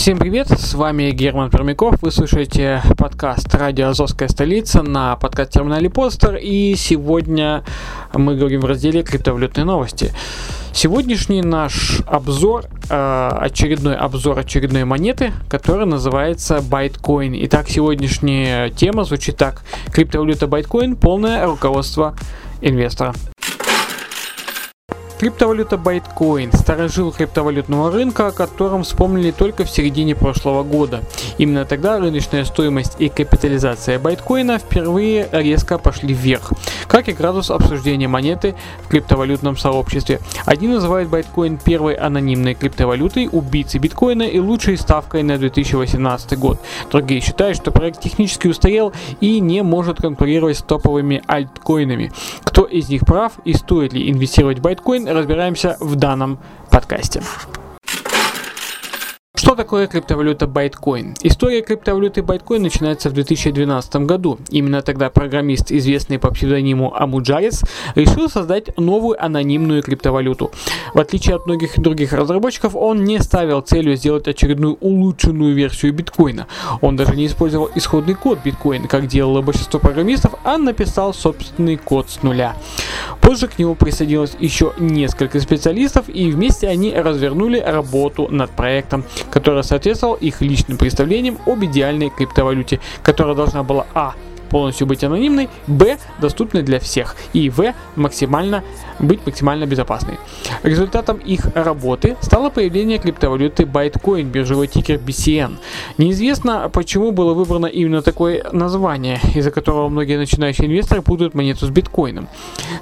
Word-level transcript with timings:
Всем 0.00 0.16
привет, 0.16 0.48
с 0.48 0.72
вами 0.72 1.10
Герман 1.10 1.50
Пермяков, 1.50 1.96
вы 2.00 2.10
слушаете 2.10 2.80
подкаст 2.96 3.54
«Радио 3.54 3.88
Азовская 3.88 4.28
столица» 4.28 4.82
на 4.82 5.14
подкаст-терминале 5.16 5.90
Постер, 5.90 6.36
и 6.36 6.74
сегодня 6.74 7.64
мы 8.14 8.34
говорим 8.34 8.62
в 8.62 8.64
разделе 8.64 9.02
«Криптовалютные 9.02 9.66
новости». 9.66 10.14
Сегодняшний 10.72 11.42
наш 11.42 12.00
обзор, 12.06 12.64
э, 12.88 13.28
очередной 13.40 13.94
обзор 13.94 14.38
очередной 14.38 14.84
монеты, 14.84 15.34
которая 15.50 15.84
называется 15.84 16.62
Bitcoin. 16.66 17.38
Итак, 17.42 17.68
сегодняшняя 17.68 18.70
тема 18.70 19.04
звучит 19.04 19.36
так. 19.36 19.60
Криптовалюта 19.92 20.46
Bitcoin– 20.46 20.96
полное 20.96 21.44
руководство 21.44 22.14
инвестора. 22.62 23.14
Криптовалюта 25.20 25.76
Bitcoin– 25.76 26.56
старожил 26.56 27.12
криптовалютного 27.12 27.90
рынка, 27.90 28.28
о 28.28 28.32
котором 28.32 28.84
вспомнили 28.84 29.32
только 29.32 29.64
в 29.64 29.70
середине 29.70 30.14
прошлого 30.14 30.62
года. 30.62 31.02
Именно 31.36 31.66
тогда 31.66 31.98
рыночная 31.98 32.46
стоимость 32.46 32.96
и 32.98 33.10
капитализация 33.10 33.98
биткоина 33.98 34.58
впервые 34.58 35.28
резко 35.30 35.76
пошли 35.76 36.14
вверх, 36.14 36.52
как 36.88 37.10
и 37.10 37.12
градус 37.12 37.50
обсуждения 37.50 38.08
монеты 38.08 38.54
в 38.82 38.88
криптовалютном 38.88 39.58
сообществе. 39.58 40.20
Одни 40.46 40.68
называют 40.68 41.10
биткоин 41.10 41.58
первой 41.58 41.96
анонимной 41.96 42.54
криптовалютой, 42.54 43.28
убийцей 43.30 43.78
биткоина 43.78 44.22
и 44.22 44.38
лучшей 44.38 44.78
ставкой 44.78 45.22
на 45.22 45.36
2018 45.36 46.38
год. 46.38 46.58
Другие 46.90 47.20
считают, 47.20 47.58
что 47.58 47.72
проект 47.72 48.00
технически 48.00 48.48
устарел 48.48 48.94
и 49.20 49.38
не 49.40 49.62
может 49.62 49.98
конкурировать 49.98 50.56
с 50.56 50.62
топовыми 50.62 51.22
альткоинами. 51.26 52.10
Кто 52.42 52.64
из 52.64 52.88
них 52.88 53.04
прав 53.04 53.34
и 53.44 53.52
стоит 53.52 53.92
ли 53.92 54.10
инвестировать 54.10 54.60
в 54.60 54.62
биткоин, 54.62 55.09
разбираемся 55.12 55.76
в 55.80 55.96
данном 55.96 56.38
подкасте. 56.70 57.22
Такое 59.60 59.88
криптовалюта 59.88 60.46
Bitcoin? 60.46 61.18
История 61.22 61.60
криптовалюты 61.60 62.22
Bitcoin 62.22 62.60
начинается 62.60 63.10
в 63.10 63.12
2012 63.12 63.96
году. 64.06 64.38
Именно 64.48 64.80
тогда 64.80 65.10
программист, 65.10 65.70
известный 65.70 66.18
по 66.18 66.30
псевдониму 66.30 66.94
Амуджарис, 66.96 67.64
решил 67.94 68.30
создать 68.30 68.74
новую 68.78 69.22
анонимную 69.22 69.82
криптовалюту. 69.82 70.50
В 70.94 70.98
отличие 70.98 71.36
от 71.36 71.44
многих 71.44 71.78
других 71.78 72.14
разработчиков, 72.14 72.74
он 72.74 73.04
не 73.04 73.18
ставил 73.18 73.60
целью 73.60 73.96
сделать 73.96 74.28
очередную 74.28 74.78
улучшенную 74.80 75.54
версию 75.54 75.92
биткоина. 75.92 76.46
Он 76.80 76.96
даже 76.96 77.14
не 77.14 77.26
использовал 77.26 77.68
исходный 77.74 78.14
код 78.14 78.38
биткоина, 78.42 78.88
как 78.88 79.08
делало 79.08 79.42
большинство 79.42 79.78
программистов, 79.78 80.36
а 80.42 80.56
написал 80.56 81.12
собственный 81.12 81.76
код 81.76 82.08
с 82.08 82.22
нуля. 82.22 82.56
Позже 83.20 83.46
к 83.46 83.58
нему 83.58 83.74
присоединилось 83.74 84.36
еще 84.40 84.72
несколько 84.78 85.38
специалистов, 85.38 86.08
и 86.08 86.30
вместе 86.30 86.66
они 86.66 86.94
развернули 86.94 87.60
работу 87.60 88.26
над 88.30 88.50
проектом, 88.52 89.04
который 89.30 89.49
соответствовал 89.62 90.14
их 90.14 90.40
личным 90.40 90.78
представлениям 90.78 91.38
об 91.46 91.64
идеальной 91.64 92.10
криптовалюте, 92.10 92.80
которая 93.02 93.34
должна 93.34 93.62
была 93.62 93.86
а 93.94 94.14
полностью 94.50 94.86
быть 94.86 95.04
анонимной, 95.04 95.48
б 95.66 95.98
доступной 96.20 96.62
для 96.62 96.78
всех 96.80 97.16
и 97.32 97.48
в 97.48 97.72
максимально 97.96 98.62
быть 98.98 99.24
максимально 99.26 99.66
безопасной. 99.66 100.18
Результатом 100.62 101.16
их 101.18 101.46
работы 101.54 102.16
стало 102.20 102.50
появление 102.50 102.98
криптовалюты 102.98 103.62
Bitcoin, 103.62 104.24
биржевой 104.24 104.66
тикер 104.66 104.96
BCN. 104.96 105.56
Неизвестно, 105.98 106.68
почему 106.72 107.12
было 107.12 107.32
выбрано 107.32 107.66
именно 107.66 108.02
такое 108.02 108.44
название, 108.52 109.20
из-за 109.34 109.50
которого 109.50 109.88
многие 109.88 110.18
начинающие 110.18 110.66
инвесторы 110.66 111.02
путают 111.02 111.34
монету 111.34 111.66
с 111.66 111.70
биткоином. 111.70 112.28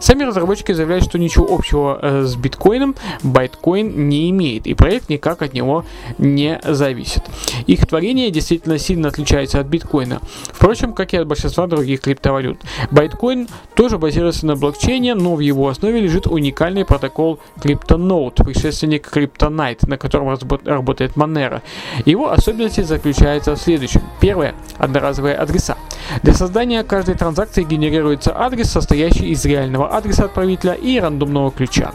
Сами 0.00 0.24
разработчики 0.24 0.72
заявляют, 0.72 1.04
что 1.04 1.18
ничего 1.18 1.46
общего 1.50 1.98
э, 2.00 2.22
с 2.24 2.34
биткоином 2.36 2.94
Bitcoin 3.22 3.92
не 3.94 4.30
имеет, 4.30 4.66
и 4.66 4.74
проект 4.74 5.08
никак 5.08 5.42
от 5.42 5.54
него 5.54 5.84
не 6.18 6.60
зависит. 6.64 7.22
Их 7.66 7.86
творение 7.86 8.30
действительно 8.30 8.78
сильно 8.78 9.08
отличается 9.08 9.60
от 9.60 9.66
биткоина, 9.66 10.20
впрочем, 10.52 10.92
как 10.92 11.12
и 11.14 11.16
от 11.16 11.26
большинства 11.26 11.57
других 11.66 12.00
криптовалют. 12.00 12.60
Bitcoin 12.90 13.50
тоже 13.74 13.98
базируется 13.98 14.46
на 14.46 14.56
блокчейне, 14.56 15.14
но 15.14 15.34
в 15.34 15.40
его 15.40 15.68
основе 15.68 16.00
лежит 16.00 16.26
уникальный 16.26 16.84
протокол 16.84 17.40
CryptoNote, 17.56 18.44
предшественник 18.44 19.08
CryptoNight, 19.08 19.88
на 19.88 19.98
котором 19.98 20.36
работает 20.64 21.12
Monero. 21.12 21.62
Его 22.04 22.30
особенности 22.30 22.82
заключаются 22.82 23.54
в 23.54 23.58
следующем. 23.58 24.02
Первое– 24.20 24.54
одноразовые 24.78 25.34
адреса. 25.34 25.76
Для 26.22 26.34
создания 26.34 26.82
каждой 26.82 27.14
транзакции 27.14 27.62
генерируется 27.62 28.32
адрес, 28.36 28.70
состоящий 28.70 29.30
из 29.30 29.44
реального 29.44 29.96
адреса 29.96 30.24
отправителя 30.24 30.72
и 30.72 30.98
рандомного 30.98 31.50
ключа. 31.50 31.92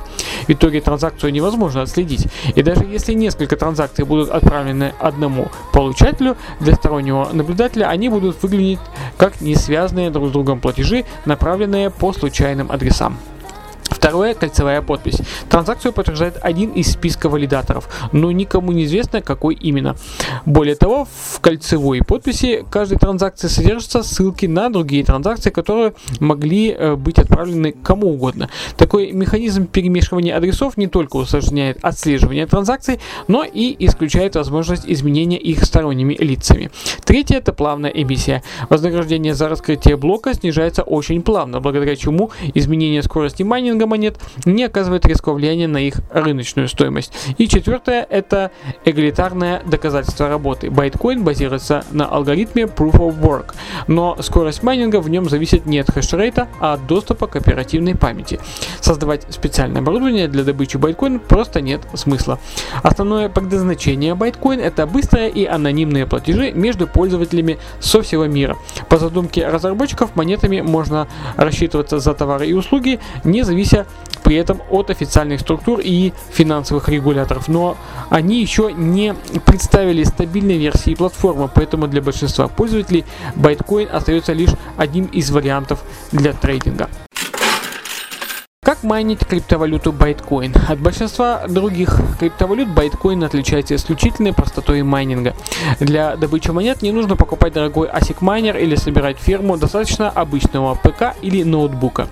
В 0.47 0.49
итоге 0.49 0.81
транзакцию 0.81 1.31
невозможно 1.31 1.81
отследить, 1.81 2.27
и 2.55 2.61
даже 2.61 2.85
если 2.85 3.13
несколько 3.13 3.55
транзакций 3.55 4.05
будут 4.05 4.29
отправлены 4.29 4.93
одному 4.99 5.49
получателю, 5.71 6.37
для 6.59 6.75
стороннего 6.75 7.29
наблюдателя 7.31 7.87
они 7.87 8.09
будут 8.09 8.41
выглядеть 8.43 8.79
как 9.17 9.41
не 9.41 9.55
связанные 9.55 10.09
друг 10.09 10.29
с 10.29 10.31
другом 10.31 10.59
платежи, 10.59 11.05
направленные 11.25 11.89
по 11.89 12.13
случайным 12.13 12.71
адресам. 12.71 13.17
Второе– 13.89 14.33
кольцевая 14.35 14.81
подпись. 14.81 15.19
Транзакцию 15.49 15.93
подтверждает 15.93 16.37
один 16.41 16.71
из 16.71 16.91
списка 16.91 17.29
валидаторов, 17.29 17.87
но 18.11 18.31
никому 18.31 18.71
не 18.71 18.85
известно, 18.85 19.21
какой 19.21 19.55
именно. 19.55 19.95
Более 20.45 20.75
того, 20.75 21.05
в 21.05 21.39
кольцевой 21.39 22.01
подписи 22.01 22.65
каждой 22.69 22.97
транзакции 22.97 23.47
содержатся 23.47 24.03
ссылки 24.03 24.45
на 24.45 24.69
другие 24.69 25.03
транзакции, 25.03 25.51
которые 25.51 25.93
могли 26.19 26.71
э, 26.71 26.95
быть 26.95 27.19
отправлены 27.19 27.71
кому 27.71 28.11
угодно. 28.11 28.49
Такой 28.77 29.11
механизм 29.11 29.67
перемешивания 29.67 30.35
адресов 30.35 30.77
не 30.77 30.87
только 30.87 31.17
усложняет 31.17 31.77
отслеживание 31.81 32.45
транзакций, 32.45 32.99
но 33.27 33.43
и 33.43 33.75
исключает 33.85 34.35
возможность 34.35 34.83
изменения 34.85 35.37
их 35.37 35.63
сторонними 35.63 36.15
лицами. 36.15 36.71
Третье– 37.05 37.37
это 37.37 37.53
плавная 37.53 37.91
эмиссия. 37.91 38.43
Вознаграждение 38.69 39.33
за 39.33 39.49
раскрытие 39.49 39.97
блока 39.97 40.33
снижается 40.33 40.83
очень 40.83 41.21
плавно, 41.21 41.59
благодаря 41.59 41.95
чему 41.95 42.31
изменение 42.53 43.03
скорости 43.03 43.43
майнинга 43.43 43.72
монет 43.85 44.17
не 44.45 44.63
оказывает 44.63 45.05
резкого 45.05 45.33
влияния 45.33 45.67
на 45.67 45.77
их 45.77 45.95
рыночную 46.11 46.67
стоимость. 46.67 47.13
И 47.37 47.47
четвертое– 47.47 48.05
это 48.09 48.51
эгалитарное 48.85 49.61
доказательство 49.65 50.29
работы. 50.29 50.69
Байткоин 50.69 51.23
базируется 51.23 51.83
на 51.91 52.05
алгоритме 52.05 52.63
Proof 52.63 52.93
of 52.93 53.19
Work, 53.19 53.53
но 53.87 54.17
скорость 54.21 54.63
майнинга 54.63 54.99
в 55.01 55.09
нем 55.09 55.29
зависит 55.29 55.65
не 55.65 55.79
от 55.79 55.91
хешрейта, 55.91 56.47
а 56.59 56.73
от 56.73 56.87
доступа 56.87 57.27
к 57.27 57.35
оперативной 57.35 57.95
памяти. 57.95 58.39
Создавать 58.79 59.25
специальное 59.29 59.81
оборудование 59.81 60.27
для 60.27 60.43
добычи 60.43 60.77
байткоин 60.77 61.19
просто 61.19 61.61
нет 61.61 61.81
смысла. 61.93 62.39
Основное 62.81 63.29
предназначение 63.29 64.15
байткоин– 64.15 64.59
это 64.61 64.85
быстрые 64.85 65.29
и 65.29 65.45
анонимные 65.45 66.05
платежи 66.05 66.51
между 66.51 66.87
пользователями 66.87 67.57
со 67.79 68.01
всего 68.01 68.25
мира. 68.25 68.57
По 68.89 68.97
задумке 68.97 69.47
разработчиков 69.47 70.15
монетами 70.15 70.61
можно 70.61 71.07
рассчитываться 71.35 71.99
за 71.99 72.13
товары 72.13 72.47
и 72.47 72.53
услуги, 72.53 72.99
не 73.23 73.43
завися 73.63 73.85
при 74.23 74.35
этом 74.37 74.61
от 74.69 74.89
официальных 74.89 75.41
структур 75.41 75.81
и 75.83 76.13
финансовых 76.31 76.89
регуляторов. 76.89 77.47
Но 77.47 77.75
они 78.09 78.41
еще 78.41 78.71
не 78.73 79.15
представили 79.45 80.03
стабильной 80.03 80.57
версии 80.57 80.95
платформы, 80.95 81.49
поэтому 81.53 81.87
для 81.87 82.01
большинства 82.01 82.47
пользователей 82.47 83.05
Bitcoin 83.35 83.87
остается 83.87 84.33
лишь 84.33 84.51
одним 84.77 85.05
из 85.05 85.29
вариантов 85.31 85.79
для 86.11 86.33
трейдинга. 86.33 86.87
Как 88.73 88.81
майнить 88.81 89.19
криптовалюту 89.19 89.91
Bitcoin? 89.91 90.59
От 90.67 90.79
большинства 90.79 91.43
других 91.47 91.95
криптовалют 92.19 92.69
Bitcoin 92.69 93.23
отличается 93.23 93.75
исключительной 93.75 94.33
простотой 94.33 94.81
майнинга. 94.81 95.35
Для 95.79 96.15
добычи 96.15 96.49
монет 96.49 96.81
не 96.81 96.91
нужно 96.91 97.15
покупать 97.15 97.53
дорогой 97.53 97.87
ASIC 97.87 98.17
майнер 98.21 98.57
или 98.57 98.75
собирать 98.75 99.19
ферму, 99.19 99.57
достаточно 99.57 100.09
обычного 100.09 100.73
ПК 100.73 101.15
или 101.21 101.43
ноутбука. 101.43 102.07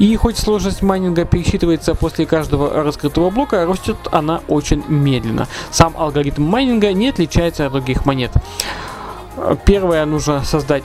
И 0.00 0.16
хоть 0.16 0.36
сложность 0.36 0.82
майнинга 0.82 1.26
пересчитывается 1.26 1.94
после 1.94 2.26
каждого 2.26 2.82
раскрытого 2.82 3.30
блока, 3.30 3.64
растет 3.64 3.96
она 4.10 4.40
очень 4.48 4.82
медленно. 4.88 5.46
Сам 5.70 5.94
алгоритм 5.96 6.42
майнинга 6.42 6.92
не 6.92 7.10
отличается 7.10 7.66
от 7.66 7.72
других 7.72 8.04
монет. 8.04 8.32
Первое, 9.64 10.04
нужно 10.06 10.42
создать 10.44 10.84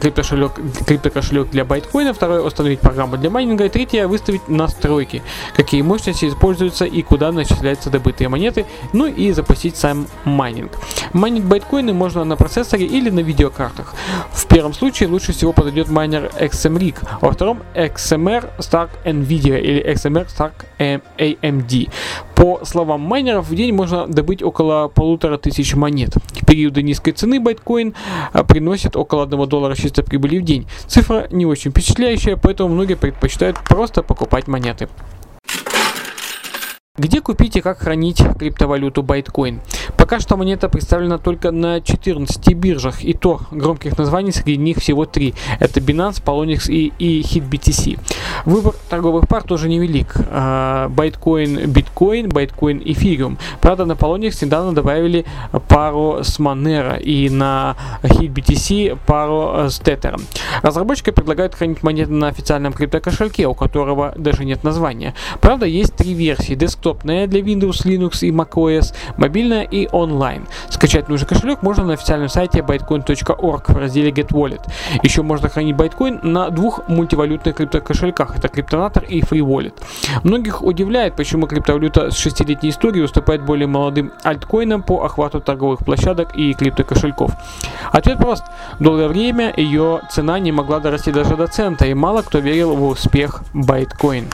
криптокошелек, 0.00 1.50
для 1.50 1.64
байткоина. 1.64 2.14
Второе, 2.14 2.40
установить 2.40 2.80
программу 2.80 3.16
для 3.16 3.30
майнинга. 3.30 3.64
И 3.64 3.68
третье, 3.68 4.06
выставить 4.06 4.48
настройки, 4.48 5.22
какие 5.54 5.82
мощности 5.82 6.26
используются 6.26 6.84
и 6.84 7.02
куда 7.02 7.32
начисляются 7.32 7.90
добытые 7.90 8.28
монеты. 8.28 8.66
Ну 8.92 9.06
и 9.06 9.32
запустить 9.32 9.76
сам 9.76 10.06
майнинг. 10.24 10.72
Майнить 11.12 11.44
байткоины 11.44 11.92
можно 11.92 12.24
на 12.24 12.36
процессоре 12.36 12.86
или 12.86 13.10
на 13.10 13.20
видеокартах. 13.20 13.94
В 14.30 14.46
первом 14.46 14.72
случае 14.72 15.08
лучше 15.08 15.32
всего 15.32 15.52
подойдет 15.52 15.88
майнер 15.88 16.30
XMRig, 16.38 16.96
во 17.20 17.32
втором 17.32 17.62
XMR 17.74 18.50
Stak 18.58 18.90
NVIDIA 19.04 19.60
или 19.60 19.92
XMR 19.92 20.26
Stak 20.28 20.52
AMD. 20.78 21.90
По 22.34 22.64
словам 22.64 23.00
майнеров, 23.02 23.48
в 23.48 23.54
день 23.54 23.74
можно 23.74 24.06
добыть 24.06 24.42
около 24.42 24.88
полутора 24.88 25.36
тысяч 25.38 25.74
монет. 25.74 26.14
В 26.14 26.46
периоды 26.46 26.82
низкой 26.82 27.12
цены 27.12 27.40
байткоин 27.40 27.81
а, 28.32 28.44
приносит 28.44 28.96
около 28.96 29.24
1 29.24 29.48
доллара 29.48 29.74
чистой 29.74 30.02
прибыли 30.04 30.38
в 30.38 30.44
день. 30.44 30.66
Цифра 30.86 31.26
не 31.30 31.46
очень 31.46 31.70
впечатляющая, 31.70 32.36
поэтому 32.36 32.74
многие 32.74 32.94
предпочитают 32.94 33.58
просто 33.58 34.02
покупать 34.02 34.48
монеты. 34.48 34.88
Где 37.02 37.20
купить 37.20 37.56
и 37.56 37.60
как 37.60 37.80
хранить 37.80 38.22
криптовалюту 38.38 39.02
Bitcoin? 39.02 39.58
Пока 39.96 40.20
что 40.20 40.36
монета 40.36 40.68
представлена 40.68 41.18
только 41.18 41.50
на 41.50 41.80
14 41.80 42.54
биржах, 42.54 43.02
и 43.02 43.12
то 43.12 43.40
громких 43.50 43.98
названий 43.98 44.30
среди 44.30 44.56
них 44.56 44.76
всего 44.76 45.04
три. 45.04 45.34
Это 45.58 45.80
Binance, 45.80 46.22
Polonix 46.22 46.70
и, 46.70 46.92
и 47.00 47.22
HitBTC. 47.22 47.98
Выбор 48.44 48.74
торговых 48.88 49.26
пар 49.26 49.42
тоже 49.42 49.68
невелик. 49.68 50.14
А, 50.30 50.88
Bitcoin, 50.90 51.64
Bitcoin, 51.64 52.28
Bitcoin, 52.28 52.84
Ethereum. 52.84 53.36
Правда, 53.60 53.84
на 53.84 53.94
Polonix 53.94 54.38
недавно 54.44 54.72
добавили 54.72 55.24
пару 55.66 56.22
с 56.22 56.38
Monero 56.38 57.02
и 57.02 57.28
на 57.30 57.74
HitBTC 58.04 58.96
пару 59.06 59.68
с 59.68 59.80
Tether. 59.80 60.22
Разработчики 60.62 61.10
предлагают 61.10 61.56
хранить 61.56 61.82
монеты 61.82 62.12
на 62.12 62.28
официальном 62.28 62.72
криптокошельке, 62.72 63.48
у 63.48 63.54
которого 63.54 64.14
даже 64.16 64.44
нет 64.44 64.62
названия. 64.62 65.14
Правда, 65.40 65.66
есть 65.66 65.96
три 65.96 66.14
версии. 66.14 66.54
Десктопная 66.92 67.26
для 67.26 67.40
Windows, 67.40 67.84
Linux 67.84 68.18
и 68.20 68.30
macOS, 68.30 68.94
мобильная 69.16 69.62
и 69.62 69.88
онлайн. 69.92 70.46
Скачать 70.68 71.08
нужный 71.08 71.26
кошелек 71.26 71.62
можно 71.62 71.84
на 71.84 71.94
официальном 71.94 72.28
сайте 72.28 72.60
bitcoin.org 72.60 73.72
в 73.72 73.76
разделе 73.76 74.10
Get 74.10 74.28
Wallet. 74.28 74.60
Еще 75.02 75.22
можно 75.22 75.48
хранить 75.48 75.74
Bitcoin 75.76 76.24
на 76.26 76.50
двух 76.50 76.88
мультивалютных 76.88 77.56
криптокошельках. 77.56 78.36
Это 78.36 78.48
Криптонатор 78.48 79.04
и 79.04 79.20
Free 79.22 79.40
Wallet. 79.40 79.74
Многих 80.22 80.62
удивляет, 80.62 81.16
почему 81.16 81.46
криптовалюта 81.46 82.10
с 82.10 82.26
6-летней 82.26 82.70
историей 82.70 83.04
уступает 83.04 83.42
более 83.42 83.66
молодым 83.66 84.12
альткоинам 84.22 84.82
по 84.82 85.04
охвату 85.04 85.40
торговых 85.40 85.80
площадок 85.84 86.36
и 86.36 86.52
криптокошельков. 86.52 87.32
Ответ 87.90 88.18
прост. 88.18 88.44
Долгое 88.80 89.08
время 89.08 89.52
ее 89.56 90.02
цена 90.10 90.38
не 90.38 90.52
могла 90.52 90.80
дорасти 90.80 91.10
даже 91.10 91.36
до 91.36 91.46
цента, 91.46 91.86
и 91.86 91.94
мало 91.94 92.22
кто 92.22 92.38
верил 92.38 92.76
в 92.76 92.84
успех 92.84 93.42
Bitcoin. 93.54 94.24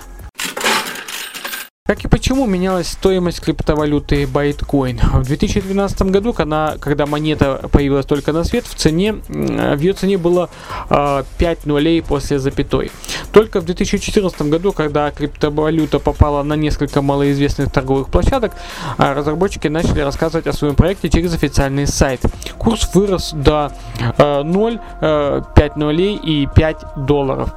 Как 1.88 2.04
и 2.04 2.08
почему 2.08 2.44
менялась 2.44 2.88
стоимость 2.88 3.40
криптовалюты 3.40 4.24
Bitcoin? 4.24 5.00
В 5.20 5.24
2012 5.24 6.02
году, 6.02 6.34
когда, 6.34 6.76
когда 6.78 7.06
монета 7.06 7.66
появилась 7.72 8.04
только 8.04 8.34
на 8.34 8.44
свет, 8.44 8.66
в 8.66 8.74
цене, 8.74 9.14
в 9.14 9.78
ее 9.78 9.94
цене 9.94 10.18
было 10.18 10.50
э, 10.90 11.22
5 11.38 11.64
нулей 11.64 12.02
после 12.02 12.40
запятой. 12.40 12.90
Только 13.32 13.60
в 13.60 13.64
2014 13.64 14.42
году, 14.42 14.72
когда 14.72 15.10
криптовалюта 15.10 15.98
попала 15.98 16.42
на 16.42 16.52
несколько 16.56 17.00
малоизвестных 17.00 17.72
торговых 17.72 18.10
площадок, 18.10 18.52
э, 18.98 19.12
разработчики 19.14 19.68
начали 19.68 20.00
рассказывать 20.00 20.46
о 20.46 20.52
своем 20.52 20.74
проекте 20.74 21.08
через 21.08 21.32
официальный 21.32 21.86
сайт. 21.86 22.20
Курс 22.58 22.90
вырос 22.94 23.32
до 23.32 23.72
э, 24.18 24.42
0, 24.42 24.78
э, 25.00 25.42
5 25.54 25.76
нулей 25.76 26.16
и 26.16 26.46
5 26.54 27.06
долларов. 27.06 27.54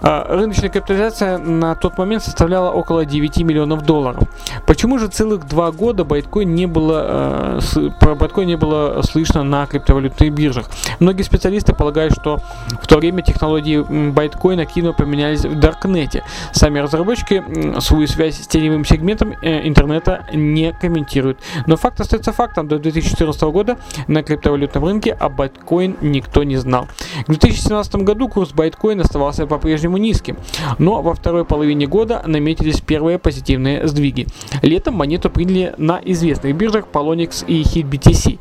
Рыночная 0.00 0.68
капитализация 0.68 1.38
на 1.38 1.74
тот 1.74 1.98
момент 1.98 2.22
составляла 2.22 2.70
около 2.70 3.04
9 3.04 3.38
миллионов 3.38 3.63
миллионов 3.64 3.84
долларов. 3.84 4.24
Почему 4.66 4.98
же 4.98 5.08
целых 5.08 5.46
два 5.46 5.70
года 5.72 6.04
байткоин 6.04 6.54
не 6.54 6.66
было, 6.66 7.60
э, 7.76 7.90
про 8.00 8.14
байткоин 8.14 8.46
не 8.46 8.56
было 8.56 9.02
слышно 9.02 9.42
на 9.42 9.66
криптовалютных 9.66 10.32
биржах? 10.32 10.70
Многие 11.00 11.22
специалисты 11.22 11.74
полагают, 11.74 12.14
что 12.14 12.40
в 12.82 12.86
то 12.86 12.98
время 12.98 13.22
технологии 13.22 14.10
байткоина 14.10 14.62
активно 14.62 14.92
поменялись 14.92 15.44
в 15.44 15.58
Даркнете. 15.58 16.22
Сами 16.52 16.78
разработчики 16.78 17.42
свою 17.80 18.06
связь 18.06 18.42
с 18.42 18.46
теневым 18.46 18.84
сегментом 18.84 19.34
э, 19.42 19.66
интернета 19.66 20.26
не 20.32 20.72
комментируют. 20.72 21.38
Но 21.66 21.76
факт 21.76 22.00
остается 22.00 22.32
фактом. 22.32 22.68
До 22.68 22.78
2014 22.78 23.42
года 23.42 23.78
на 24.06 24.22
криптовалютном 24.22 24.84
рынке 24.84 25.12
о 25.12 25.28
байткоин 25.28 25.96
никто 26.00 26.44
не 26.44 26.56
знал. 26.56 26.86
В 27.26 27.30
2017 27.30 27.96
году 27.96 28.28
курс 28.28 28.52
байткоина 28.52 29.02
оставался 29.02 29.46
по-прежнему 29.46 29.96
низким, 29.96 30.36
но 30.78 31.02
во 31.02 31.14
второй 31.14 31.44
половине 31.44 31.86
года 31.86 32.22
наметились 32.26 32.80
первые 32.80 33.18
позитивные 33.18 33.53
позитивные 33.54 33.86
сдвиги. 33.86 34.26
Летом 34.62 34.94
монету 34.94 35.30
приняли 35.30 35.74
на 35.78 36.00
известных 36.04 36.56
биржах 36.56 36.86
Polonix 36.92 37.44
и 37.46 37.62
HitBTC. 37.62 38.38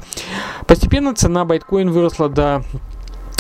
Постепенно 0.68 1.14
цена 1.14 1.46
байткоин 1.46 1.92
выросла 1.92 2.30
до 2.30 2.64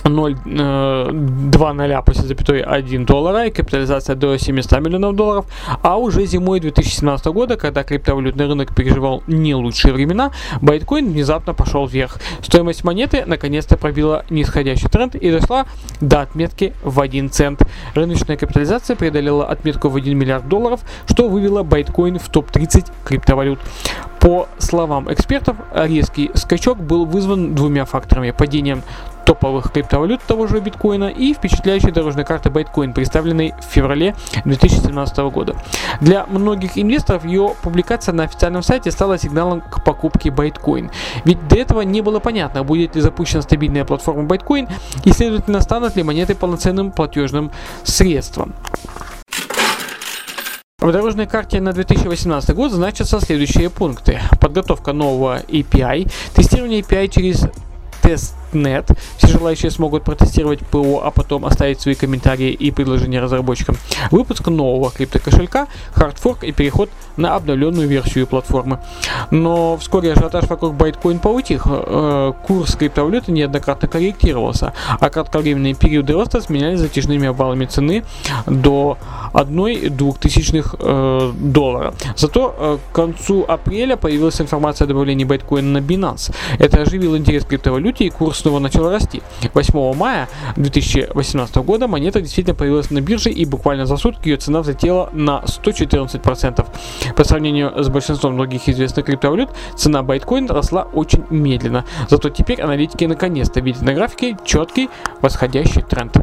0,2 0.03 1.99
э, 1.99 2.01
после 2.03 2.23
запятой 2.27 2.61
1 2.61 3.05
доллара 3.05 3.47
и 3.47 3.51
капитализация 3.51 4.15
до 4.15 4.37
700 4.37 4.79
миллионов 4.81 5.15
долларов. 5.15 5.45
А 5.81 5.97
уже 5.97 6.25
зимой 6.25 6.59
2017 6.59 7.25
года, 7.27 7.57
когда 7.57 7.83
криптовалютный 7.83 8.47
рынок 8.47 8.75
переживал 8.75 9.23
не 9.27 9.55
лучшие 9.55 9.93
времена, 9.93 10.31
байткоин 10.61 11.11
внезапно 11.11 11.53
пошел 11.53 11.87
вверх. 11.87 12.17
Стоимость 12.41 12.83
монеты 12.83 13.23
наконец-то 13.25 13.77
пробила 13.77 14.25
нисходящий 14.29 14.89
тренд 14.89 15.15
и 15.15 15.31
дошла 15.31 15.65
до 16.01 16.21
отметки 16.21 16.73
в 16.83 16.99
1 16.99 17.29
цент. 17.29 17.61
Рыночная 17.95 18.37
капитализация 18.37 18.95
преодолела 18.95 19.45
отметку 19.47 19.89
в 19.89 19.95
1 19.95 20.17
миллиард 20.17 20.47
долларов, 20.47 20.81
что 21.07 21.29
вывело 21.29 21.63
байткоин 21.63 22.19
в 22.19 22.29
топ-30 22.29 22.91
криптовалют. 23.03 23.59
По 24.19 24.47
словам 24.57 25.11
экспертов, 25.11 25.57
резкий 25.73 26.31
скачок 26.33 26.77
был 26.81 27.05
вызван 27.05 27.55
двумя 27.55 27.83
факторами. 27.83 28.31
Падением 28.31 28.83
топовых 29.25 29.71
криптовалют 29.71 30.21
того 30.23 30.47
же 30.47 30.59
биткоина 30.59 31.05
и 31.05 31.33
впечатляющей 31.33 31.91
дорожной 31.91 32.25
карты 32.25 32.49
Bitcoin, 32.49 32.93
представленной 32.93 33.53
в 33.59 33.65
феврале 33.65 34.15
2017 34.45 35.17
года. 35.31 35.55
Для 36.01 36.25
многих 36.25 36.77
инвесторов 36.77 37.25
ее 37.25 37.53
публикация 37.61 38.13
на 38.13 38.23
официальном 38.23 38.63
сайте 38.63 38.91
стала 38.91 39.17
сигналом 39.17 39.61
к 39.61 39.83
покупке 39.83 40.29
Bitcoin. 40.29 40.91
Ведь 41.25 41.47
до 41.47 41.55
этого 41.55 41.81
не 41.81 42.01
было 42.01 42.19
понятно, 42.19 42.63
будет 42.63 42.95
ли 42.95 43.01
запущена 43.01 43.41
стабильная 43.41 43.85
платформа 43.85 44.23
Bitcoin 44.23 44.69
и, 45.03 45.11
следовательно, 45.11 45.61
станут 45.61 45.95
ли 45.95 46.03
монеты 46.03 46.35
полноценным 46.35 46.91
платежным 46.91 47.51
средством. 47.83 48.53
В 50.79 50.91
дорожной 50.91 51.27
карте 51.27 51.61
на 51.61 51.71
2018 51.71 52.53
год 52.53 52.73
значатся 52.73 53.21
следующие 53.21 53.69
пункты. 53.69 54.19
Подготовка 54.41 54.91
нового 54.91 55.39
API, 55.47 56.11
тестирование 56.35 56.81
API 56.81 57.07
через 57.07 57.47
testnet. 58.53 58.89
Все 59.17 59.27
желающие 59.27 59.71
смогут 59.71 60.03
протестировать 60.03 60.59
ПО, 60.59 61.01
а 61.03 61.11
потом 61.11 61.45
оставить 61.45 61.81
свои 61.81 61.95
комментарии 61.95 62.51
и 62.51 62.71
предложения 62.71 63.19
разработчикам. 63.19 63.75
Выпуск 64.11 64.47
нового 64.47 64.91
криптокошелька, 64.91 65.67
хардфорк 65.93 66.43
и 66.43 66.51
переход 66.51 66.89
на 67.17 67.35
обновленную 67.35 67.87
версию 67.87 68.27
платформы. 68.27 68.79
Но 69.31 69.77
вскоре 69.77 70.13
ажиотаж 70.13 70.47
вокруг 70.49 70.73
Bytecoin 70.73 71.19
поутих. 71.19 71.63
Э, 71.65 72.33
курс 72.45 72.75
криптовалюты 72.75 73.31
неоднократно 73.31 73.87
корректировался, 73.87 74.73
а 74.99 75.09
кратковременные 75.09 75.73
периоды 75.73 76.13
роста 76.13 76.41
сменялись 76.41 76.79
затяжными 76.79 77.27
обвалами 77.27 77.65
цены 77.65 78.03
до 78.45 78.97
1-2 79.33 80.19
тысячных 80.19 80.75
э, 80.79 81.31
доллара. 81.35 81.93
Зато 82.15 82.55
э, 82.57 82.77
к 82.91 82.95
концу 82.95 83.45
апреля 83.47 83.95
появилась 83.95 84.41
информация 84.41 84.85
о 84.85 84.87
добавлении 84.87 85.23
байткоина 85.23 85.79
на 85.79 85.83
Binance. 85.83 86.33
Это 86.59 86.81
оживило 86.81 87.17
интерес 87.17 87.45
к 87.45 87.47
криптовалюте 87.47 88.05
и 88.05 88.09
курс 88.09 88.42
снова 88.43 88.59
начал 88.59 88.89
расти. 88.89 89.21
8 89.53 89.93
мая 89.95 90.27
2018 90.57 91.55
года 91.57 91.87
монета 91.87 92.19
действительно 92.19 92.55
появилась 92.55 92.91
на 92.91 92.99
бирже 92.99 93.29
и 93.29 93.45
буквально 93.45 93.85
за 93.85 93.95
сутки 93.95 94.27
ее 94.27 94.37
цена 94.37 94.61
взлетела 94.61 95.09
на 95.13 95.43
114%. 95.45 96.65
По 97.15 97.23
сравнению 97.23 97.71
с 97.81 97.87
большинством 97.87 98.35
других 98.35 98.67
известных 98.67 99.05
криптовалют, 99.05 99.49
цена 99.77 100.03
байткоин 100.03 100.47
росла 100.49 100.83
очень 100.93 101.23
медленно. 101.29 101.85
Зато 102.09 102.29
теперь 102.29 102.61
аналитики 102.61 103.05
наконец-то 103.05 103.61
видят 103.61 103.81
на 103.81 103.93
графике 103.93 104.37
четкий 104.45 104.89
восходящий 105.21 105.81
тренд. 105.81 106.17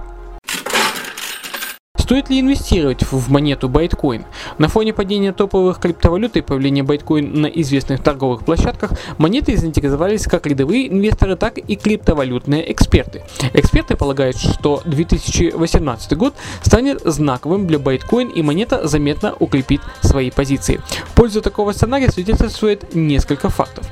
Стоит 2.11 2.29
ли 2.29 2.41
инвестировать 2.41 3.05
в 3.05 3.31
монету 3.31 3.69
Bitcoin? 3.69 4.25
На 4.59 4.67
фоне 4.67 4.93
падения 4.93 5.33
топовых 5.33 5.79
криптовалют 5.79 6.37
и 6.37 6.41
появления 6.41 6.83
Bitcoin 6.83 7.39
на 7.39 7.47
известных 7.47 8.03
торговых 8.03 8.45
площадках, 8.45 8.95
монеты 9.19 9.57
заинтересовались 9.57 10.25
как 10.25 10.45
рядовые 10.45 10.93
инвесторы, 10.93 11.37
так 11.37 11.59
и 11.59 11.77
криптовалютные 11.77 12.73
эксперты. 12.73 13.23
Эксперты 13.55 13.95
полагают, 13.95 14.37
что 14.39 14.83
2018 14.87 16.17
год 16.17 16.35
станет 16.63 17.01
знаковым 17.05 17.69
для 17.69 17.79
Bitcoin 17.79 18.33
и 18.33 18.43
монета 18.43 18.89
заметно 18.89 19.33
укрепит 19.39 19.81
свои 20.01 20.33
позиции. 20.33 20.81
В 21.07 21.15
пользу 21.15 21.43
такого 21.43 21.71
сценария 21.71 22.11
свидетельствует 22.11 22.93
несколько 22.93 23.51
фактов. 23.51 23.87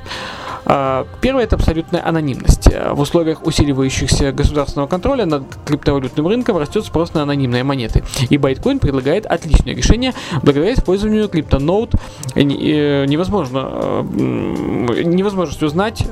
А, 0.71 1.07
Первое– 1.19 1.43
это 1.45 1.55
абсолютная 1.55 2.05
анонимность. 2.07 2.69
Э, 2.71 2.93
В 2.93 2.99
условиях 2.99 3.43
усиливающихся 3.43 4.31
государственного 4.31 4.87
контроля 4.87 5.25
над 5.25 5.43
криптовалютным 5.65 6.27
рынком 6.27 6.57
растет 6.57 6.85
спрос 6.85 7.15
на 7.15 7.23
анонимные 7.23 7.63
монеты. 7.63 8.03
И 8.29 8.37
Bitcoin 8.37 8.79
предлагает 8.79 9.25
отличное 9.25 9.73
решение. 9.73 10.13
Благодаря 10.43 10.75
использованию 10.75 11.25
CryptoNote 11.25 11.99
э, 12.35 12.41
э, 12.41 13.05
невозможно, 13.07 14.03
невозможность 14.03 15.63
узнать 15.63 16.05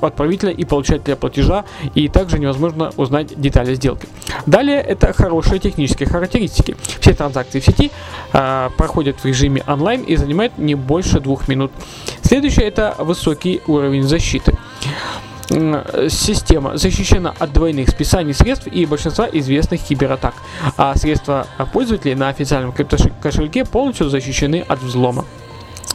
отправителя 0.00 0.50
и 0.50 0.64
получателя 0.64 1.14
платежа, 1.14 1.64
и 1.94 2.08
также 2.08 2.40
невозможно 2.40 2.92
узнать 2.96 3.40
детали 3.40 3.74
сделки. 3.74 4.08
Далее 4.46 4.80
это 4.80 5.12
хорошие 5.12 5.60
технические 5.60 6.08
характеристики. 6.08 6.76
Все 7.00 7.14
транзакции 7.14 7.60
в 7.60 7.64
сети 7.64 7.90
проходят 8.32 9.20
в 9.20 9.24
режиме 9.24 9.62
онлайн 9.66 10.02
и 10.02 10.16
занимают 10.16 10.58
не 10.58 10.74
больше 10.74 11.20
двух 11.20 11.46
минут. 11.48 11.70
Следующее 12.22 12.66
это 12.66 12.94
высокий 12.98 13.60
уровень 13.66 13.75
защиты. 14.02 14.52
М, 15.50 15.82
Система 16.08 16.76
защищена 16.76 17.34
от 17.38 17.52
двойных 17.52 17.88
списаний 17.88 18.34
средств 18.34 18.66
и 18.66 18.84
большинства 18.86 19.28
известных 19.32 19.80
кибератак, 19.80 20.34
а 20.76 20.94
средства 20.96 21.46
пользователей 21.72 22.14
на 22.14 22.28
официальном 22.28 22.72
криптокошельке 22.72 23.64
полностью 23.64 24.08
защищены 24.08 24.64
от 24.66 24.82
взлома. 24.82 25.24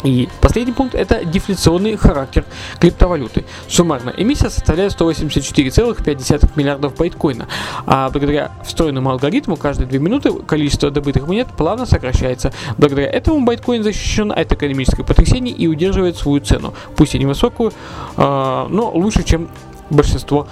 И 0.03 0.29
последний 0.41 0.73
пункт 0.73 0.95
это 0.95 1.23
дефляционный 1.25 1.95
характер 1.95 2.45
криптовалюты. 2.79 3.45
Суммарная 3.67 4.13
эмиссия 4.17 4.49
составляет 4.49 4.99
184,5 4.99 6.49
миллиардов 6.55 6.95
байткоина, 6.95 7.47
а 7.85 8.09
благодаря 8.09 8.51
встроенному 8.63 9.11
алгоритму 9.11 9.57
каждые 9.57 9.87
2 9.87 9.99
минуты 9.99 10.33
количество 10.33 10.89
добытых 10.89 11.27
монет 11.27 11.49
плавно 11.55 11.85
сокращается. 11.85 12.51
Благодаря 12.77 13.09
этому 13.09 13.45
байткоин 13.45 13.83
защищен 13.83 14.31
от 14.31 14.51
экономических 14.51 15.05
потрясений 15.05 15.51
и 15.51 15.67
удерживает 15.67 16.17
свою 16.17 16.41
цену, 16.41 16.73
пусть 16.95 17.15
и 17.15 17.19
невысокую, 17.19 17.71
а, 18.17 18.67
но 18.69 18.89
лучше, 18.91 19.23
чем 19.23 19.49
большинство 19.89 20.47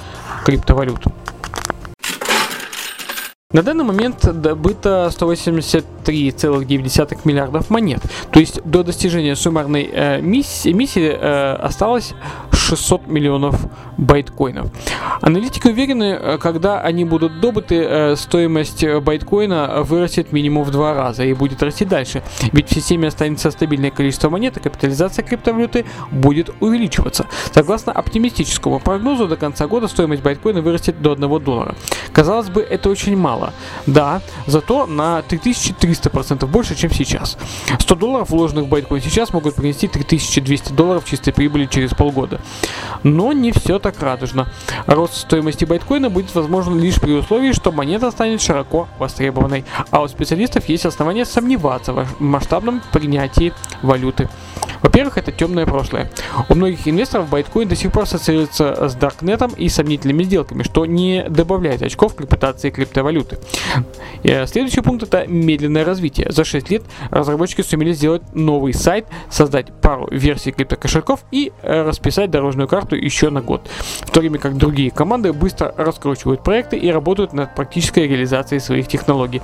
криптовалют. 0.45 0.99
На 3.51 3.63
данный 3.63 3.83
момент 3.83 4.31
добыто 4.31 5.11
183,9 5.11 7.19
миллиардов 7.23 7.71
монет. 7.71 8.03
То 8.31 8.39
есть 8.39 8.61
до 8.61 8.83
достижения 8.83 9.35
суммарной 9.35 9.89
э, 9.91 10.21
миссии, 10.21 10.71
миссии 10.71 11.11
э, 11.11 11.53
осталось 11.55 12.13
600 12.59 13.07
миллионов 13.07 13.55
байткоинов. 13.97 14.67
Аналитики 15.21 15.67
уверены, 15.67 16.17
э, 16.19 16.37
когда 16.37 16.81
они 16.81 17.05
будут 17.05 17.39
добыты, 17.39 17.75
э, 17.75 18.15
стоимость 18.15 18.83
э, 18.83 18.99
байткоина 18.99 19.83
вырастет 19.83 20.31
минимум 20.31 20.63
в 20.63 20.71
два 20.71 20.93
раза 20.93 21.23
и 21.23 21.33
будет 21.33 21.63
расти 21.63 21.85
дальше. 21.85 22.23
Ведь 22.51 22.69
в 22.69 22.73
системе 22.73 23.07
останется 23.07 23.51
стабильное 23.51 23.91
количество 23.91 24.29
монет, 24.29 24.57
и 24.57 24.59
капитализация 24.59 25.23
криптовалюты 25.23 25.85
будет 26.11 26.49
увеличиваться. 26.59 27.25
Согласно 27.53 27.91
оптимистическому 27.91 28.79
прогнозу, 28.79 29.27
до 29.27 29.35
конца 29.35 29.67
года 29.67 29.87
стоимость 29.87 30.21
байткоина 30.23 30.61
вырастет 30.61 31.01
до 31.01 31.13
1 31.13 31.43
доллара. 31.43 31.75
Казалось 32.13 32.49
бы, 32.49 32.61
это 32.61 32.89
очень 32.89 33.17
мало. 33.17 33.53
Да, 33.85 34.21
зато 34.47 34.85
на 34.85 35.19
3300% 35.19 36.45
больше, 36.47 36.75
чем 36.75 36.91
сейчас. 36.91 37.37
100 37.79 37.95
долларов, 37.95 38.29
вложенных 38.29 38.65
в 38.65 38.69
байткоин 38.69 39.01
сейчас, 39.01 39.33
могут 39.33 39.55
принести 39.55 39.87
3200 39.87 40.73
долларов 40.73 41.05
чистой 41.05 41.33
прибыли 41.33 41.65
через 41.65 41.91
полгода. 41.91 42.39
Но 43.03 43.33
не 43.33 43.51
все 43.51 43.79
так 43.79 44.01
радужно. 44.01 44.47
Рост 44.85 45.15
стоимости 45.15 45.65
байткоина 45.65 46.09
будет 46.09 46.33
возможен 46.35 46.79
лишь 46.79 46.99
при 46.99 47.13
условии, 47.13 47.53
что 47.53 47.71
монета 47.71 48.11
станет 48.11 48.41
широко 48.41 48.87
востребованной. 48.97 49.65
А 49.91 50.01
у 50.01 50.07
специалистов 50.07 50.67
есть 50.67 50.85
основания 50.85 51.25
сомневаться 51.25 51.93
в 51.93 52.19
масштабном 52.19 52.81
принятии 52.91 53.53
валюты. 53.81 54.29
Во-первых, 54.81 55.17
это 55.17 55.31
темное 55.31 55.65
прошлое. 55.65 56.09
У 56.47 56.55
многих 56.55 56.87
инвесторов 56.87 57.29
байткоин 57.29 57.67
до 57.67 57.75
сих 57.75 57.91
пор 57.91 58.03
ассоциируется 58.03 58.87
с 58.89 58.95
даркнетом 58.95 59.51
и 59.57 59.69
сомнительными 59.69 60.23
сделками, 60.23 60.63
что 60.63 60.85
не 60.85 61.25
добавляет 61.29 61.81
очков 61.81 62.15
к 62.15 62.21
репутации 62.21 62.69
криптовалюты. 62.69 63.39
Э, 64.23 64.45
Следующий 64.47 64.81
пункт 64.81 65.03
это 65.03 65.25
медленное 65.27 65.83
развитие. 65.85 66.31
За 66.31 66.43
6 66.43 66.69
лет 66.69 66.83
разработчики 67.09 67.61
сумели 67.61 67.93
сделать 67.93 68.21
новый 68.33 68.73
сайт, 68.73 69.05
создать 69.29 69.71
пару 69.81 70.07
версий 70.11 70.51
криптокошельков 70.51 71.21
и 71.31 71.51
э, 71.61 71.83
расписать 71.83 72.31
дорожную 72.31 72.67
карту 72.67 72.95
еще 72.95 73.29
на 73.29 73.41
год. 73.41 73.67
В 74.01 74.11
то 74.11 74.19
время 74.21 74.39
как 74.39 74.57
другие 74.57 74.91
команды 74.91 75.33
быстро 75.33 75.73
раскручивают 75.77 76.43
проекты 76.43 76.77
и 76.77 76.89
работают 76.89 77.33
над 77.33 77.53
практической 77.55 78.07
реализацией 78.07 78.59
своих 78.59 78.87
технологий. 78.87 79.41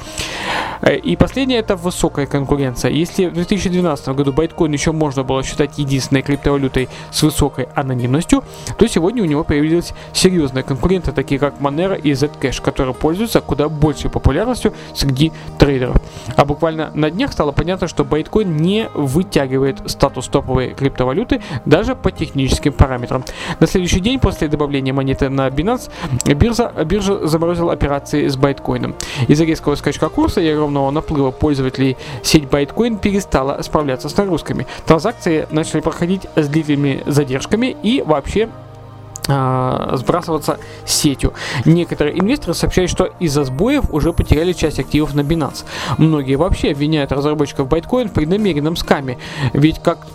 Э, 0.82 0.96
И 0.98 1.16
последнее 1.16 1.60
это 1.60 1.76
высокая 1.76 2.26
конкуренция. 2.26 2.92
Если 2.92 3.28
в 3.28 3.34
2012 3.34 4.08
году 4.10 4.32
байткоин 4.32 4.72
еще 4.72 4.92
можно 4.92 5.24
было 5.26 5.44
считать 5.44 5.78
единственной 5.78 6.22
криптовалютой 6.22 6.90
с 7.12 7.22
высокой 7.24 7.68
анонимностью, 7.76 8.44
то 8.78 8.88
сегодня 8.88 9.24
у 9.24 9.26
него 9.26 9.44
появились 9.44 9.94
серьезные 10.14 10.64
конкуренты, 10.64 11.12
такие 11.12 11.40
как 11.40 11.56
Monero 11.60 12.00
и 12.00 12.12
Zcash, 12.12 12.62
которые 12.62 12.94
пользуются 12.94 13.42
куда 13.42 13.68
большей 13.70 14.10
популярностью 14.10 14.74
среди 14.94 15.32
трейдеров. 15.58 15.98
А 16.36 16.46
буквально 16.46 16.92
на 16.94 17.10
днях 17.10 17.32
стало 17.32 17.52
понятно, 17.52 17.88
что 17.88 18.04
байткоин 18.04 18.56
не 18.58 18.90
вытягивает 18.94 19.90
статус 19.90 20.28
топовой 20.28 20.74
криптовалюты 20.74 21.42
даже 21.66 21.96
по 21.96 22.12
техническим 22.12 22.74
параметрам. 22.74 23.24
На 23.60 23.68
следующий 23.68 24.00
день 24.00 24.20
после 24.20 24.48
добавления 24.48 24.94
монеты 24.94 25.30
на 25.30 25.48
Binance 25.48 25.90
биржа, 26.36 26.72
биржа 26.86 27.28
заморозила 27.28 27.74
операции 27.74 28.28
с 28.28 28.38
байткоином. 28.38 28.96
Из-за 29.28 29.46
резкого 29.46 29.76
скачка 29.76 30.10
курса 30.10 30.42
и 30.42 30.50
огромного 30.50 30.92
наплыва 30.92 31.32
пользователей 31.32 31.98
сеть 32.24 32.44
Bitcoin 32.44 33.00
перестала 33.00 33.62
справляться 33.62 34.10
с 34.10 34.18
нагрузками. 34.18 34.68
Транзакции 34.86 35.15
начали 35.50 35.82
проходить 35.82 36.28
с 36.36 36.48
длительными 36.48 37.04
задержками 37.06 37.76
и 37.82 38.02
вообще 38.02 38.50
сбрасываться 39.28 40.58
сетью. 40.86 41.34
Некоторые 41.66 42.20
инвесторы 42.20 42.54
сообщают, 42.54 42.92
что 42.92 43.10
из-за 43.20 43.44
сбоев 43.44 43.92
уже 43.92 44.14
потеряли 44.14 44.54
часть 44.54 44.80
активов 44.80 45.14
на 45.14 45.22
Binance. 45.22 45.66
Многие 45.98 46.36
вообще 46.36 46.72
обвиняют 46.72 47.12
разработчиков 47.12 47.68
Bitcoin 47.68 48.10
в 48.10 48.14
преднамеренном 48.14 48.76
скаме, 48.76 49.18
ведь 49.54 49.80
как 49.82 50.08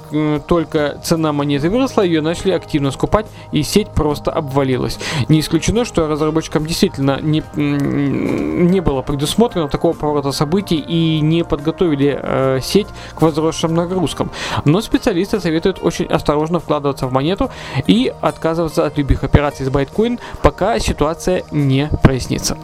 только 0.46 0.98
цена 1.02 1.32
монеты 1.32 1.70
выросла, 1.70 2.02
ее 2.02 2.20
начали 2.20 2.52
активно 2.52 2.90
скупать 2.90 3.26
и 3.52 3.62
сеть 3.62 3.88
просто 3.88 4.30
обвалилась. 4.30 4.98
Не 5.28 5.40
исключено, 5.40 5.84
что 5.84 6.08
разработчикам 6.08 6.66
действительно 6.66 7.20
не, 7.20 7.42
не 7.54 8.80
было 8.80 9.02
предусмотрено 9.02 9.68
такого 9.68 9.92
поворота 9.92 10.32
событий 10.32 10.76
и 10.76 11.20
не 11.20 11.44
подготовили 11.44 12.18
э, 12.20 12.60
сеть 12.62 12.88
к 13.14 13.22
возросшим 13.22 13.74
нагрузкам. 13.74 14.30
Но 14.64 14.80
специалисты 14.80 15.40
советуют 15.40 15.78
очень 15.82 16.06
осторожно 16.06 16.60
вкладываться 16.60 17.06
в 17.06 17.12
монету 17.12 17.50
и 17.86 18.12
отказываться 18.20 18.86
от 18.86 18.98
любых 19.00 19.25
операций 19.25 19.66
с 19.66 19.69
Bitcoin, 19.69 20.19
пока 20.42 20.78
ситуация 20.78 21.45
не 21.50 21.90
прояснится. 22.02 22.57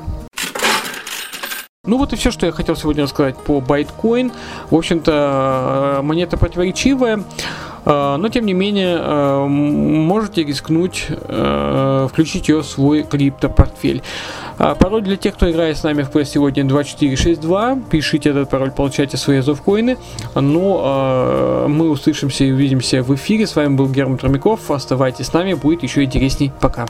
Ну 1.86 1.98
вот 1.98 2.12
и 2.12 2.16
все, 2.16 2.30
что 2.30 2.46
я 2.46 2.52
хотел 2.52 2.76
сегодня 2.76 3.04
рассказать 3.04 3.36
по 3.36 3.58
Bitcoin. 3.58 4.32
В 4.70 4.74
общем-то, 4.74 5.98
э, 5.98 6.02
монета 6.02 6.36
противоречивая. 6.36 7.22
э, 7.84 8.16
Но 8.18 8.28
тем 8.28 8.46
не 8.46 8.54
менее, 8.54 8.98
э, 9.00 9.46
можете 9.46 10.42
рискнуть 10.44 11.06
включить 12.10 12.48
ее 12.48 12.62
в 12.62 12.66
свой 12.66 13.02
криптопортфель. 13.02 14.02
А 14.58 14.74
Пароль 14.74 15.02
для 15.02 15.16
тех, 15.16 15.34
кто 15.34 15.50
играет 15.50 15.76
с 15.76 15.82
нами 15.82 16.02
в 16.02 16.10
квест 16.10 16.32
сегодня 16.32 16.64
2462. 16.64 17.78
Пишите 17.90 18.30
этот 18.30 18.48
пароль, 18.48 18.70
получайте 18.70 19.16
свои 19.16 19.38
азовкоины. 19.38 19.98
Ну, 20.34 20.80
э, 20.82 21.66
мы 21.68 21.90
услышимся 21.90 22.44
и 22.44 22.52
увидимся 22.52 23.02
в 23.02 23.14
эфире. 23.14 23.46
С 23.46 23.54
вами 23.54 23.74
был 23.74 23.86
Герман 23.88 24.16
Тромяков. 24.16 24.70
Оставайтесь 24.70 25.26
с 25.26 25.32
нами, 25.32 25.54
будет 25.54 25.82
еще 25.82 26.02
интересней. 26.02 26.52
Пока. 26.60 26.86